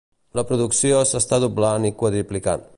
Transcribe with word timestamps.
La 0.39 0.43
producció 0.51 1.03
s'està 1.11 1.41
doblant 1.45 1.87
i 1.91 1.95
quadruplicant. 2.03 2.69